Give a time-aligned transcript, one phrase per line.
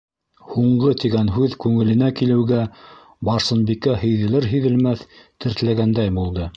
[0.53, 2.63] «Һуңғы» тигән һүҙ күңеленә килеүгә
[3.31, 5.09] Барсынбикә һиҙелер-һиҙелмәҫ
[5.47, 6.49] тертләгәндәй булды.